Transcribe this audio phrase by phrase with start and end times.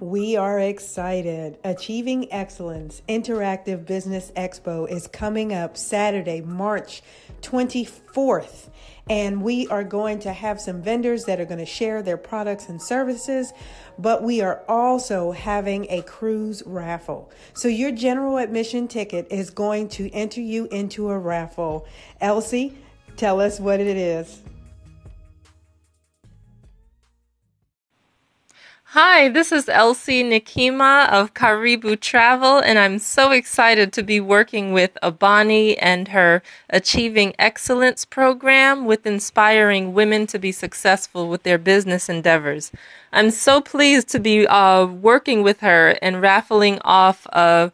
[0.00, 1.58] We are excited.
[1.64, 7.02] Achieving Excellence Interactive Business Expo is coming up Saturday, March
[7.42, 8.68] 24th.
[9.10, 12.68] And we are going to have some vendors that are going to share their products
[12.68, 13.52] and services,
[13.98, 17.28] but we are also having a cruise raffle.
[17.54, 21.86] So, your general admission ticket is going to enter you into a raffle.
[22.20, 22.78] Elsie,
[23.16, 24.42] tell us what it is.
[28.92, 34.72] Hi, this is Elsie Nikima of Karibu Travel, and I'm so excited to be working
[34.72, 41.58] with Abani and her Achieving Excellence program with inspiring women to be successful with their
[41.58, 42.72] business endeavors.
[43.12, 47.70] I'm so pleased to be uh, working with her and raffling off a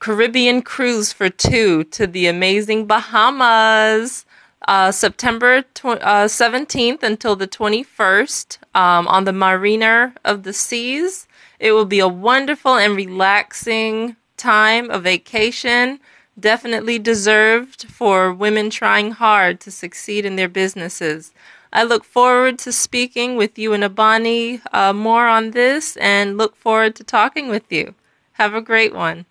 [0.00, 4.26] Caribbean cruise for two to the amazing Bahamas
[4.66, 11.26] uh, September tw- uh, 17th until the 21st um, on the Mariner of the Seas.
[11.58, 16.00] It will be a wonderful and relaxing time, a vacation,
[16.38, 21.32] definitely deserved for women trying hard to succeed in their businesses.
[21.72, 26.56] I look forward to speaking with you and Abani uh, more on this and look
[26.56, 27.94] forward to talking with you.
[28.32, 29.26] Have a great one.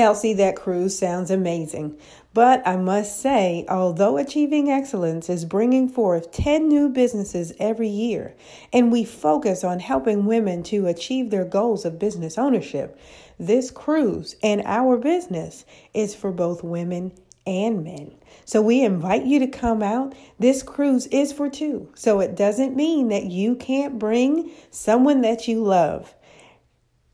[0.00, 1.96] Elsie, that cruise sounds amazing.
[2.32, 8.34] But I must say, although Achieving Excellence is bringing forth 10 new businesses every year,
[8.72, 12.98] and we focus on helping women to achieve their goals of business ownership,
[13.38, 17.12] this cruise and our business is for both women
[17.46, 18.12] and men.
[18.44, 20.14] So we invite you to come out.
[20.38, 21.90] This cruise is for two.
[21.94, 26.14] So it doesn't mean that you can't bring someone that you love.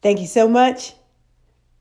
[0.03, 0.95] Thank you so much.